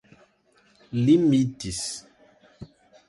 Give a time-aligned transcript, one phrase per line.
[1.03, 1.83] limites